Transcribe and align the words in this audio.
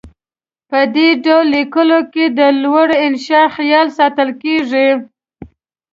په 0.69 0.79
دې 0.95 1.07
ډول 1.25 1.45
لیکنو 1.55 1.99
کې 2.13 2.25
د 2.39 2.39
لوړې 2.61 2.97
انشاء 3.07 3.47
خیال 3.57 3.87
ساتل 3.97 4.29
کیږي. 4.43 4.87